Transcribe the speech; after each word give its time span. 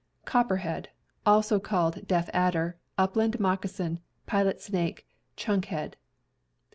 Copperhead 0.25 0.89
(also 1.27 1.59
called 1.59 2.07
deaf 2.07 2.27
adder, 2.33 2.75
upland 2.97 3.39
moccasin, 3.39 3.99
pilot 4.25 4.59
snake, 4.59 5.05
chunk 5.35 5.65
head). 5.65 5.95